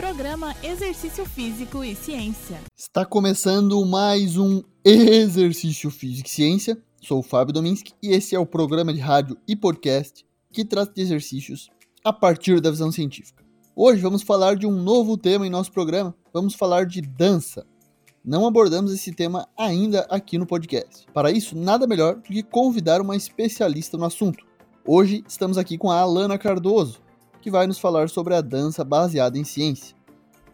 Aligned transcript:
Programa 0.00 0.56
Exercício 0.62 1.26
Físico 1.26 1.84
e 1.84 1.94
Ciência. 1.94 2.58
Está 2.74 3.04
começando 3.04 3.84
mais 3.84 4.38
um 4.38 4.62
Exercício 4.82 5.90
Físico 5.90 6.26
e 6.26 6.30
Ciência. 6.30 6.82
Sou 7.02 7.18
o 7.18 7.22
Fábio 7.22 7.52
Dominski 7.52 7.92
e 8.02 8.08
esse 8.08 8.34
é 8.34 8.38
o 8.38 8.46
programa 8.46 8.94
de 8.94 8.98
rádio 8.98 9.36
e 9.46 9.54
podcast 9.54 10.24
que 10.50 10.64
trata 10.64 10.94
de 10.94 11.02
exercícios 11.02 11.68
a 12.02 12.14
partir 12.14 12.62
da 12.62 12.70
visão 12.70 12.90
científica. 12.90 13.44
Hoje 13.76 14.00
vamos 14.00 14.22
falar 14.22 14.56
de 14.56 14.66
um 14.66 14.70
novo 14.70 15.18
tema 15.18 15.46
em 15.46 15.50
nosso 15.50 15.70
programa. 15.70 16.14
Vamos 16.32 16.54
falar 16.54 16.86
de 16.86 17.02
dança. 17.02 17.66
Não 18.24 18.46
abordamos 18.46 18.94
esse 18.94 19.12
tema 19.12 19.46
ainda 19.54 20.06
aqui 20.08 20.38
no 20.38 20.46
podcast. 20.46 21.04
Para 21.12 21.30
isso, 21.30 21.54
nada 21.54 21.86
melhor 21.86 22.16
do 22.16 22.22
que 22.22 22.42
convidar 22.42 23.02
uma 23.02 23.16
especialista 23.16 23.98
no 23.98 24.06
assunto. 24.06 24.46
Hoje 24.86 25.22
estamos 25.28 25.58
aqui 25.58 25.76
com 25.76 25.90
a 25.90 26.00
Alana 26.00 26.38
Cardoso, 26.38 27.02
que 27.40 27.50
vai 27.50 27.66
nos 27.66 27.78
falar 27.78 28.08
sobre 28.08 28.34
a 28.34 28.40
dança 28.40 28.84
baseada 28.84 29.38
em 29.38 29.44
ciência. 29.44 29.96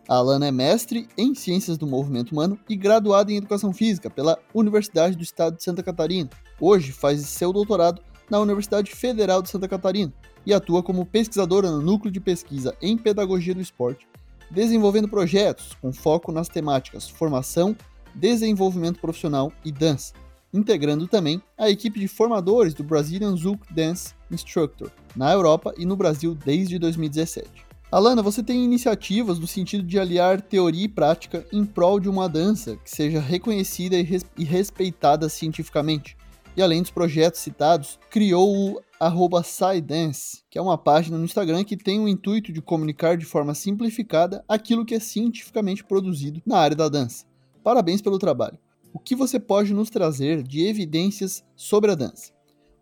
A 0.09 0.17
Alana 0.17 0.47
é 0.47 0.53
mestre 0.53 1.09
em 1.19 1.35
Ciências 1.35 1.77
do 1.77 1.87
Movimento 1.87 2.33
Humano 2.33 2.59
e 2.69 2.77
graduada 2.77 3.33
em 3.33 3.37
Educação 3.37 3.73
Física 3.73 4.09
pela 4.09 4.39
Universidade 4.55 5.17
do 5.17 5.23
Estado 5.23 5.57
de 5.57 5.65
Santa 5.65 5.83
Catarina. 5.83 6.31
Hoje 6.61 6.93
faz 6.93 7.21
seu 7.23 7.53
doutorado 7.53 8.01
na 8.31 8.39
Universidade 8.39 8.95
Federal 8.95 9.43
de 9.43 9.51
Santa 9.51 9.69
Catarina 9.69 10.13
e 10.45 10.55
atua 10.55 10.83
como 10.83 11.05
pesquisadora 11.05 11.71
no 11.71 11.83
Núcleo 11.83 12.13
de 12.13 12.21
Pesquisa 12.21 12.77
em 12.81 12.97
Pedagogia 12.97 13.55
do 13.55 13.61
Esporte 13.61 14.07
desenvolvendo 14.51 15.09
projetos 15.09 15.77
com 15.81 15.93
foco 15.93 16.33
nas 16.33 16.49
temáticas 16.49 17.09
formação, 17.09 17.77
desenvolvimento 18.15 19.01
profissional 19.01 19.53
e 19.65 19.73
dança, 19.73 20.13
integrando 20.57 21.07
também 21.07 21.41
a 21.57 21.69
equipe 21.69 22.01
de 22.01 22.09
formadores 22.09 22.75
do 22.75 22.83
Brazilian 22.83 23.37
Zouk 23.37 23.73
Dance 23.73 24.15
Instructor 24.31 24.91
na 25.15 25.33
Europa 25.33 25.75
e 25.77 25.85
no 25.85 25.97
Brasil 25.97 26.35
desde 26.35 26.79
2017. 26.79 27.67
Alana, 27.91 28.21
você 28.21 28.43
tem 28.43 28.65
iniciativas 28.65 29.39
no 29.39 29.47
sentido 29.47 29.85
de 29.85 29.99
aliar 29.99 30.41
teoria 30.41 30.85
e 30.85 30.89
prática 30.89 31.47
em 31.53 31.65
prol 31.65 32.01
de 32.01 32.09
uma 32.09 32.29
dança 32.29 32.77
que 32.77 32.91
seja 32.91 33.21
reconhecida 33.21 33.97
e, 33.97 34.03
res 34.03 34.27
respeitada 34.37 35.29
cientificamente. 35.29 36.17
E 36.57 36.63
além 36.63 36.83
dos 36.83 36.91
projetos 36.91 37.41
citados, 37.41 37.99
criou 38.11 38.73
o 38.73 38.81
arroba 38.99 39.43
SciDance, 39.43 40.43
que 40.51 40.59
é 40.59 40.63
uma 40.63 40.77
página 40.77 41.17
no 41.17 41.25
Instagram 41.25 41.63
que 41.63 41.77
tem 41.77 42.01
o 42.01 42.09
intuito 42.09 42.53
de 42.53 42.61
comunicar 42.63 43.17
de 43.17 43.25
forma 43.25 43.55
simplificada 43.55 44.43
aquilo 44.49 44.85
que 44.85 44.95
é 44.95 45.01
cientificamente 45.01 45.85
produzido 45.85 46.43
na 46.45 46.59
área 46.59 46.77
da 46.77 46.89
dança. 46.89 47.25
Parabéns 47.63 48.01
pelo 48.01 48.19
trabalho. 48.19 48.59
O 48.97 48.99
que 48.99 49.15
você 49.15 49.39
pode 49.39 49.75
nos 49.75 49.91
trazer 49.91 50.43
de 50.43 50.67
evidências 50.67 51.45
sobre 51.55 51.91
a 51.91 51.95
dança? 51.95 52.33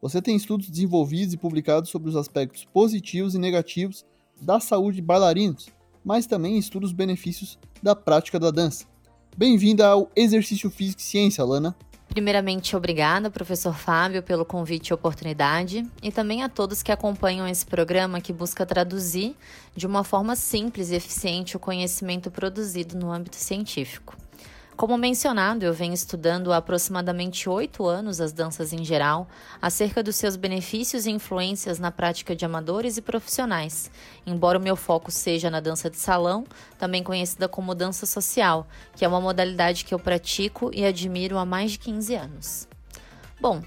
Você 0.01 0.23
tem 0.23 0.37
estudos 0.37 0.71
desenvolvidos 0.71 1.35
e 1.35 1.37
publicados 1.37 1.91
sobre 1.91 2.09
os 2.09 2.15
aspectos 2.15 2.65
positivos 2.65 3.35
e 3.35 3.39
negativos 3.39 4.07
da 4.41 4.61
saúde 4.61 4.99
de 4.99 5.03
bailarinos, 5.03 5.69
mas 6.05 6.25
também 6.25 6.57
estuda 6.57 6.87
os 6.87 6.93
benefícios 6.93 7.59
da 7.83 7.97
prática 7.97 8.39
da 8.39 8.53
dança. 8.53 8.85
Bem-vinda 9.37 9.89
ao 9.89 10.09
Exercício 10.15 10.71
Físico 10.71 11.01
e 11.01 11.05
Ciência, 11.05 11.43
Lana. 11.43 11.75
Primeiramente, 12.09 12.77
obrigada, 12.77 13.29
professor 13.29 13.75
Fábio, 13.75 14.23
pelo 14.23 14.45
convite 14.45 14.91
e 14.91 14.95
oportunidade, 14.95 15.85
e 16.01 16.13
também 16.13 16.45
a 16.45 16.49
todos 16.49 16.81
que 16.81 16.93
acompanham 16.93 17.49
esse 17.49 17.67
programa 17.67 18.21
que 18.21 18.33
busca 18.33 18.65
traduzir 18.65 19.35
de 19.75 19.85
uma 19.85 20.05
forma 20.05 20.37
simples 20.37 20.91
e 20.91 20.95
eficiente 20.95 21.57
o 21.57 21.61
conhecimento 21.61 22.31
produzido 22.31 22.97
no 22.97 23.11
âmbito 23.11 23.35
científico. 23.35 24.17
Como 24.77 24.99
mencionado, 24.99 25.65
eu 25.65 25.73
venho 25.73 25.95
estudando 25.95 26.53
há 26.53 26.57
aproximadamente 26.57 27.49
oito 27.49 27.87
anos 27.87 28.21
as 28.21 28.33
danças 28.33 28.73
em 28.73 28.85
geral, 28.85 29.29
acerca 29.63 30.03
dos 30.03 30.17
seus 30.17 30.35
benefícios 30.35 31.07
e 31.07 31.13
influências 31.13 31.79
na 31.79 31.93
prática 31.93 32.35
de 32.35 32.45
amadores 32.45 32.97
e 32.97 33.03
profissionais, 33.03 33.89
embora 34.27 34.59
o 34.59 34.63
meu 34.63 34.75
foco 34.75 35.13
seja 35.13 35.49
na 35.49 35.61
dança 35.61 35.89
de 35.89 35.97
salão, 35.97 36.45
também 36.77 37.05
conhecida 37.05 37.49
como 37.49 37.73
dança 37.73 38.05
social, 38.05 38.67
que 38.97 39.05
é 39.05 39.09
uma 39.09 39.21
modalidade 39.21 39.85
que 39.85 39.95
eu 39.95 39.99
pratico 39.99 40.73
e 40.75 40.85
admiro 40.85 41.39
há 41.39 41.45
mais 41.45 41.71
de 41.71 41.79
15 41.79 42.15
anos. 42.17 42.69
Bom, 43.41 43.63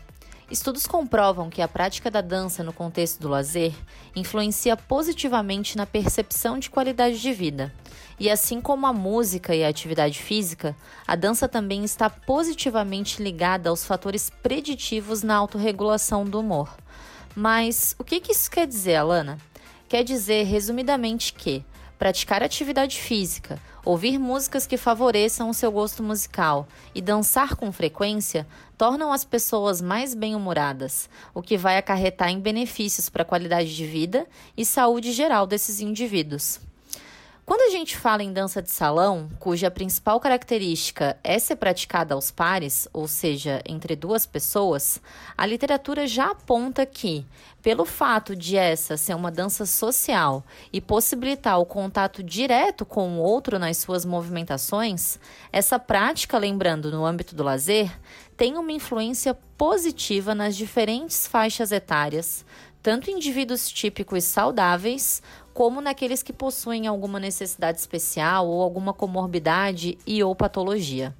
Estudos 0.49 0.87
comprovam 0.87 1.49
que 1.49 1.61
a 1.61 1.67
prática 1.67 2.09
da 2.09 2.21
dança 2.21 2.63
no 2.63 2.71
contexto 2.71 3.19
do 3.19 3.27
lazer 3.27 3.73
influencia 4.15 4.77
positivamente 4.77 5.75
na 5.75 5.85
percepção 5.85 6.57
de 6.57 6.69
qualidade 6.69 7.19
de 7.19 7.33
vida. 7.33 7.73
E 8.17 8.29
assim 8.29 8.61
como 8.61 8.87
a 8.87 8.93
música 8.93 9.53
e 9.53 9.61
a 9.63 9.67
atividade 9.67 10.19
física, 10.19 10.73
a 11.05 11.17
dança 11.17 11.49
também 11.49 11.83
está 11.83 12.09
positivamente 12.09 13.21
ligada 13.21 13.69
aos 13.69 13.85
fatores 13.85 14.29
preditivos 14.41 15.21
na 15.21 15.35
autorregulação 15.35 16.23
do 16.23 16.39
humor. 16.39 16.73
Mas 17.35 17.93
o 17.99 18.03
que 18.05 18.21
isso 18.31 18.49
quer 18.49 18.65
dizer, 18.65 18.95
Alana? 18.95 19.37
Quer 19.89 20.03
dizer, 20.03 20.43
resumidamente, 20.43 21.33
que 21.33 21.63
praticar 21.99 22.41
atividade 22.41 22.97
física, 22.99 23.59
ouvir 23.87 24.19
músicas 24.19 24.67
que 24.67 24.75
favoreçam 24.75 25.49
o 25.49 25.53
seu 25.53 25.71
gosto 25.71 26.03
musical 26.03 26.67
e 26.93 27.01
dançar 27.01 27.55
com 27.55 27.71
frequência 27.71 28.45
tornam 28.77 29.13
as 29.13 29.23
pessoas 29.23 29.81
mais 29.81 30.13
bem-humoradas, 30.13 31.09
o 31.33 31.41
que 31.41 31.57
vai 31.57 31.77
acarretar 31.77 32.29
em 32.29 32.37
benefícios 32.37 33.07
para 33.07 33.21
a 33.21 33.25
qualidade 33.25 33.73
de 33.73 33.85
vida 33.85 34.27
e 34.57 34.65
saúde 34.65 35.13
geral 35.13 35.47
desses 35.47 35.79
indivíduos. 35.79 36.59
Quando 37.47 37.61
a 37.61 37.69
gente 37.69 37.95
fala 37.97 38.21
em 38.21 38.33
dança 38.33 38.61
de 38.61 38.69
salão, 38.69 39.29
cuja 39.39 39.71
principal 39.71 40.19
característica 40.19 41.17
é 41.23 41.39
ser 41.39 41.55
praticada 41.55 42.13
aos 42.13 42.29
pares, 42.29 42.89
ou 42.91 43.07
seja, 43.07 43.61
entre 43.65 43.95
duas 43.95 44.25
pessoas, 44.25 45.01
a 45.37 45.45
literatura 45.45 46.05
já 46.05 46.31
aponta 46.31 46.85
que, 46.85 47.25
pelo 47.61 47.85
fato 47.85 48.35
de 48.35 48.57
essa 48.57 48.97
ser 48.97 49.15
uma 49.15 49.31
dança 49.31 49.65
social 49.65 50.43
e 50.73 50.81
possibilitar 50.81 51.57
o 51.57 51.65
contato 51.65 52.21
direto 52.21 52.85
com 52.85 53.11
o 53.11 53.21
outro 53.21 53.57
nas 53.57 53.77
suas 53.77 54.03
movimentações, 54.03 55.17
essa 55.49 55.79
prática, 55.79 56.37
lembrando 56.37 56.91
no 56.91 57.05
âmbito 57.05 57.33
do 57.33 57.43
lazer, 57.43 57.89
tem 58.35 58.57
uma 58.57 58.73
influência 58.73 59.33
positiva 59.57 60.35
nas 60.35 60.53
diferentes 60.53 61.25
faixas 61.25 61.71
etárias, 61.71 62.45
tanto 62.83 63.09
indivíduos 63.09 63.69
típicos 63.69 64.23
saudáveis 64.23 65.21
como 65.57 65.81
naqueles 65.81 66.21
que 66.21 66.31
possuem 66.31 66.85
alguma 66.85 67.19
necessidade 67.19 67.79
especial 67.79 68.47
ou 68.47 68.61
alguma 68.61 68.93
comorbidade 68.93 69.97
e 70.05 70.23
ou 70.23 70.35
patologia. 70.35 71.15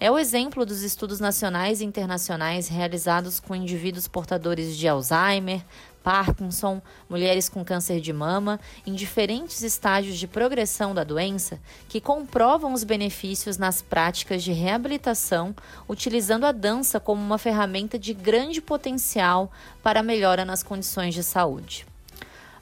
É 0.00 0.10
o 0.10 0.18
exemplo 0.18 0.64
dos 0.64 0.80
estudos 0.80 1.20
nacionais 1.20 1.82
e 1.82 1.84
internacionais 1.84 2.66
realizados 2.66 3.38
com 3.38 3.54
indivíduos 3.54 4.08
portadores 4.08 4.74
de 4.74 4.88
Alzheimer, 4.88 5.62
Parkinson, 6.02 6.80
mulheres 7.10 7.50
com 7.50 7.62
câncer 7.62 8.00
de 8.00 8.10
mama, 8.10 8.58
em 8.86 8.94
diferentes 8.94 9.60
estágios 9.60 10.18
de 10.18 10.26
progressão 10.26 10.94
da 10.94 11.04
doença, 11.04 11.60
que 11.86 12.00
comprovam 12.00 12.72
os 12.72 12.84
benefícios 12.84 13.58
nas 13.58 13.82
práticas 13.82 14.42
de 14.42 14.50
reabilitação, 14.50 15.54
utilizando 15.86 16.46
a 16.46 16.52
dança 16.52 16.98
como 16.98 17.20
uma 17.20 17.36
ferramenta 17.36 17.98
de 17.98 18.14
grande 18.14 18.62
potencial 18.62 19.52
para 19.82 20.02
melhora 20.02 20.42
nas 20.42 20.62
condições 20.62 21.12
de 21.12 21.22
saúde. 21.22 21.84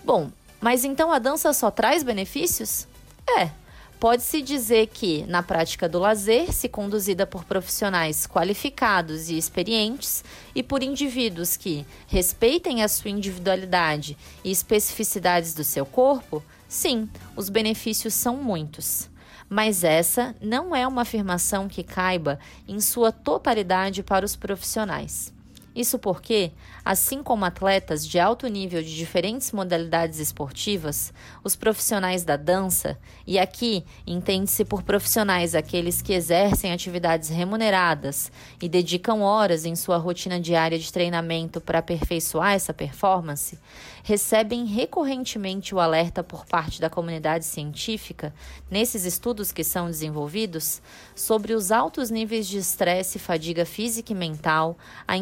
Bom, 0.04 0.32
mas 0.62 0.84
então 0.84 1.12
a 1.12 1.18
dança 1.18 1.52
só 1.52 1.72
traz 1.72 2.04
benefícios? 2.04 2.86
É. 3.28 3.50
Pode-se 3.98 4.42
dizer 4.42 4.88
que, 4.88 5.24
na 5.26 5.42
prática 5.42 5.88
do 5.88 5.98
lazer, 5.98 6.52
se 6.52 6.68
conduzida 6.68 7.26
por 7.26 7.44
profissionais 7.44 8.26
qualificados 8.26 9.28
e 9.28 9.36
experientes 9.36 10.24
e 10.54 10.62
por 10.62 10.82
indivíduos 10.82 11.56
que 11.56 11.84
respeitem 12.06 12.82
a 12.82 12.88
sua 12.88 13.10
individualidade 13.10 14.16
e 14.44 14.50
especificidades 14.50 15.52
do 15.52 15.62
seu 15.62 15.84
corpo, 15.84 16.42
sim, 16.68 17.08
os 17.36 17.48
benefícios 17.48 18.14
são 18.14 18.36
muitos. 18.36 19.08
Mas 19.48 19.84
essa 19.84 20.34
não 20.40 20.74
é 20.74 20.86
uma 20.86 21.02
afirmação 21.02 21.68
que 21.68 21.82
caiba 21.82 22.38
em 22.66 22.80
sua 22.80 23.12
totalidade 23.12 24.02
para 24.02 24.24
os 24.24 24.34
profissionais. 24.34 25.32
Isso 25.74 25.98
porque, 25.98 26.52
assim 26.84 27.22
como 27.22 27.46
atletas 27.46 28.06
de 28.06 28.18
alto 28.18 28.46
nível 28.46 28.82
de 28.82 28.94
diferentes 28.94 29.52
modalidades 29.52 30.18
esportivas, 30.18 31.12
os 31.42 31.56
profissionais 31.56 32.24
da 32.24 32.36
dança, 32.36 32.98
e 33.26 33.38
aqui 33.38 33.82
entende-se 34.06 34.66
por 34.66 34.82
profissionais 34.82 35.54
aqueles 35.54 36.02
que 36.02 36.12
exercem 36.12 36.72
atividades 36.72 37.30
remuneradas 37.30 38.30
e 38.60 38.68
dedicam 38.68 39.22
horas 39.22 39.64
em 39.64 39.74
sua 39.74 39.96
rotina 39.96 40.38
diária 40.38 40.78
de 40.78 40.92
treinamento 40.92 41.58
para 41.58 41.78
aperfeiçoar 41.78 42.52
essa 42.52 42.74
performance, 42.74 43.58
recebem 44.02 44.66
recorrentemente 44.66 45.74
o 45.74 45.80
alerta 45.80 46.22
por 46.22 46.44
parte 46.44 46.80
da 46.80 46.90
comunidade 46.90 47.44
científica, 47.44 48.34
nesses 48.70 49.04
estudos 49.04 49.52
que 49.52 49.64
são 49.64 49.86
desenvolvidos, 49.86 50.82
sobre 51.14 51.54
os 51.54 51.72
altos 51.72 52.10
níveis 52.10 52.46
de 52.46 52.58
estresse 52.58 53.16
e 53.16 53.20
fadiga 53.20 53.64
física 53.64 54.12
e 54.12 54.16
mental, 54.16 54.76
a 55.06 55.16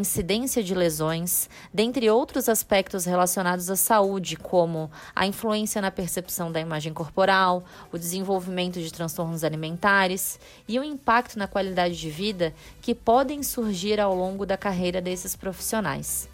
de 0.46 0.74
lesões, 0.74 1.48
dentre 1.72 2.08
outros 2.08 2.48
aspectos 2.48 3.04
relacionados 3.04 3.68
à 3.70 3.76
saúde, 3.76 4.36
como 4.36 4.90
a 5.14 5.26
influência 5.26 5.82
na 5.82 5.90
percepção 5.90 6.50
da 6.50 6.60
imagem 6.60 6.92
corporal, 6.92 7.62
o 7.92 7.98
desenvolvimento 7.98 8.80
de 8.80 8.92
transtornos 8.92 9.44
alimentares 9.44 10.38
e 10.66 10.78
o 10.78 10.84
impacto 10.84 11.38
na 11.38 11.46
qualidade 11.46 11.96
de 11.96 12.10
vida 12.10 12.54
que 12.80 12.94
podem 12.94 13.42
surgir 13.42 14.00
ao 14.00 14.14
longo 14.14 14.46
da 14.46 14.56
carreira 14.56 15.00
desses 15.00 15.36
profissionais. 15.36 16.28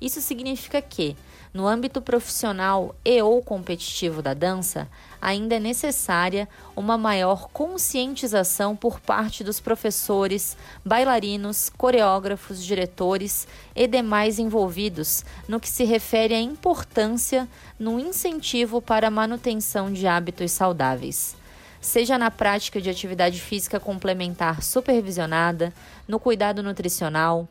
Isso 0.00 0.20
significa 0.20 0.82
que, 0.82 1.16
No 1.54 1.68
âmbito 1.68 2.00
profissional 2.00 2.94
e 3.04 3.20
ou 3.20 3.42
competitivo 3.42 4.22
da 4.22 4.32
dança, 4.32 4.88
ainda 5.20 5.56
é 5.56 5.60
necessária 5.60 6.48
uma 6.74 6.96
maior 6.96 7.48
conscientização 7.52 8.74
por 8.74 8.98
parte 8.98 9.44
dos 9.44 9.60
professores, 9.60 10.56
bailarinos, 10.82 11.70
coreógrafos, 11.76 12.64
diretores 12.64 13.46
e 13.76 13.86
demais 13.86 14.38
envolvidos 14.38 15.26
no 15.46 15.60
que 15.60 15.68
se 15.68 15.84
refere 15.84 16.32
à 16.32 16.40
importância 16.40 17.46
no 17.78 18.00
incentivo 18.00 18.80
para 18.80 19.08
a 19.08 19.10
manutenção 19.10 19.92
de 19.92 20.06
hábitos 20.06 20.52
saudáveis. 20.52 21.36
Seja 21.82 22.16
na 22.16 22.30
prática 22.30 22.80
de 22.80 22.88
atividade 22.88 23.38
física 23.38 23.78
complementar 23.78 24.62
supervisionada, 24.62 25.70
no 26.08 26.18
cuidado 26.18 26.62
nutricional, 26.62 27.46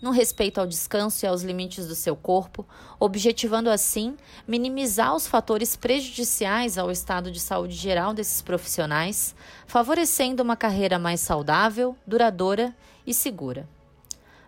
no 0.00 0.10
respeito 0.10 0.58
ao 0.58 0.66
descanso 0.66 1.24
e 1.24 1.28
aos 1.28 1.42
limites 1.42 1.86
do 1.86 1.94
seu 1.94 2.14
corpo, 2.14 2.66
objetivando 3.00 3.68
assim 3.68 4.16
minimizar 4.46 5.14
os 5.14 5.26
fatores 5.26 5.76
prejudiciais 5.76 6.78
ao 6.78 6.90
estado 6.90 7.30
de 7.30 7.40
saúde 7.40 7.74
geral 7.74 8.14
desses 8.14 8.40
profissionais, 8.40 9.34
favorecendo 9.66 10.42
uma 10.42 10.56
carreira 10.56 10.98
mais 10.98 11.20
saudável, 11.20 11.96
duradoura 12.06 12.74
e 13.06 13.12
segura. 13.12 13.68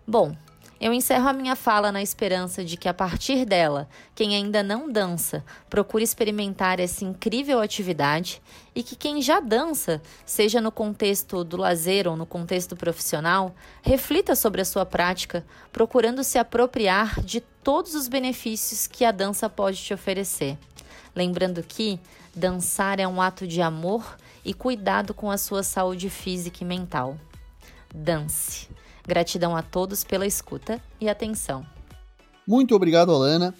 Bom, 0.06 0.36
eu 0.80 0.94
encerro 0.94 1.28
a 1.28 1.32
minha 1.34 1.54
fala 1.54 1.92
na 1.92 2.00
esperança 2.00 2.64
de 2.64 2.74
que, 2.78 2.88
a 2.88 2.94
partir 2.94 3.44
dela, 3.44 3.86
quem 4.14 4.34
ainda 4.34 4.62
não 4.62 4.90
dança 4.90 5.44
procure 5.68 6.02
experimentar 6.02 6.80
essa 6.80 7.04
incrível 7.04 7.60
atividade 7.60 8.40
e 8.74 8.82
que 8.82 8.96
quem 8.96 9.20
já 9.20 9.40
dança, 9.40 10.00
seja 10.24 10.58
no 10.58 10.72
contexto 10.72 11.44
do 11.44 11.58
lazer 11.58 12.08
ou 12.08 12.16
no 12.16 12.24
contexto 12.24 12.74
profissional, 12.74 13.54
reflita 13.82 14.34
sobre 14.34 14.62
a 14.62 14.64
sua 14.64 14.86
prática, 14.86 15.44
procurando 15.70 16.24
se 16.24 16.38
apropriar 16.38 17.20
de 17.20 17.40
todos 17.40 17.94
os 17.94 18.08
benefícios 18.08 18.86
que 18.86 19.04
a 19.04 19.12
dança 19.12 19.50
pode 19.50 19.76
te 19.76 19.92
oferecer. 19.92 20.56
Lembrando 21.14 21.62
que 21.62 22.00
dançar 22.34 22.98
é 22.98 23.06
um 23.06 23.20
ato 23.20 23.46
de 23.46 23.60
amor 23.60 24.16
e 24.42 24.54
cuidado 24.54 25.12
com 25.12 25.30
a 25.30 25.36
sua 25.36 25.62
saúde 25.62 26.08
física 26.08 26.64
e 26.64 26.66
mental. 26.66 27.18
Dance. 27.94 28.79
Gratidão 29.06 29.56
a 29.56 29.62
todos 29.62 30.04
pela 30.04 30.26
escuta 30.26 30.82
e 31.00 31.08
atenção. 31.08 31.64
Muito 32.46 32.74
obrigado, 32.74 33.12
Alana. 33.12 33.54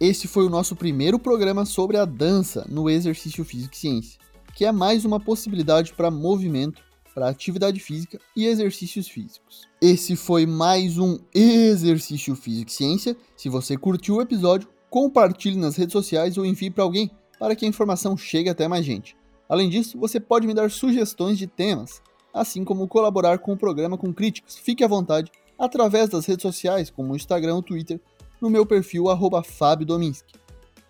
Esse 0.00 0.26
foi 0.26 0.44
o 0.44 0.50
nosso 0.50 0.74
primeiro 0.74 1.18
programa 1.18 1.64
sobre 1.64 1.96
a 1.96 2.04
dança 2.04 2.66
no 2.68 2.90
exercício 2.90 3.44
físico 3.44 3.74
e 3.74 3.78
ciência, 3.78 4.18
que 4.54 4.64
é 4.64 4.72
mais 4.72 5.04
uma 5.04 5.20
possibilidade 5.20 5.92
para 5.92 6.10
movimento, 6.10 6.82
para 7.14 7.28
atividade 7.28 7.78
física 7.78 8.18
e 8.34 8.46
exercícios 8.46 9.06
físicos. 9.06 9.68
Esse 9.80 10.16
foi 10.16 10.46
mais 10.46 10.98
um 10.98 11.18
exercício 11.34 12.34
físico 12.34 12.70
e 12.70 12.74
ciência. 12.74 13.16
Se 13.36 13.48
você 13.48 13.76
curtiu 13.76 14.16
o 14.16 14.22
episódio, 14.22 14.68
compartilhe 14.90 15.56
nas 15.56 15.76
redes 15.76 15.92
sociais 15.92 16.36
ou 16.36 16.44
envie 16.44 16.70
para 16.70 16.84
alguém 16.84 17.10
para 17.38 17.54
que 17.54 17.64
a 17.64 17.68
informação 17.68 18.16
chegue 18.16 18.48
até 18.48 18.66
mais 18.66 18.84
gente. 18.84 19.16
Além 19.48 19.68
disso, 19.68 19.98
você 19.98 20.18
pode 20.18 20.46
me 20.46 20.54
dar 20.54 20.70
sugestões 20.70 21.38
de 21.38 21.46
temas 21.46 22.00
assim 22.32 22.64
como 22.64 22.88
colaborar 22.88 23.38
com 23.38 23.52
o 23.52 23.56
programa 23.56 23.98
com 23.98 24.12
críticas. 24.12 24.56
Fique 24.56 24.82
à 24.84 24.88
vontade 24.88 25.30
através 25.58 26.08
das 26.08 26.26
redes 26.26 26.42
sociais, 26.42 26.90
como 26.90 27.12
o 27.12 27.16
Instagram 27.16 27.54
ou 27.54 27.62
Twitter, 27.62 28.00
no 28.40 28.50
meu 28.50 28.66
perfil 28.66 29.04
@fabiodominski. 29.44 30.34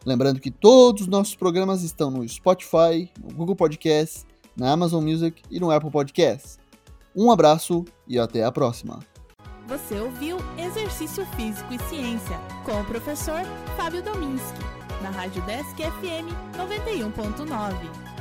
Lembrando 0.05 0.41
que 0.41 0.51
todos 0.51 1.03
os 1.03 1.09
nossos 1.09 1.35
programas 1.35 1.83
estão 1.83 2.11
no 2.11 2.27
Spotify, 2.29 3.11
no 3.23 3.35
Google 3.35 3.55
Podcasts, 3.55 4.27
na 4.57 4.73
Amazon 4.73 5.05
Music 5.05 5.43
e 5.51 5.61
no 5.61 5.71
Apple 5.71 5.91
Podcasts. 5.91 6.59
Um 7.15 7.31
abraço 7.31 7.85
e 8.09 8.19
até 8.19 8.43
a 8.43 8.51
próxima. 8.51 9.01
Você 9.69 9.99
ouviu 10.01 10.39
Exercício 10.59 11.25
Físico 11.37 11.73
e 11.73 11.79
Ciência 11.89 12.39
com 12.65 12.81
o 12.81 12.85
professor 12.85 13.43
Fábio 13.77 14.03
Dominski, 14.03 14.59
na 15.03 15.11
Rádio 15.11 15.43
Desk 15.43 15.77
FM 15.77 16.29
91.9. 16.57 18.12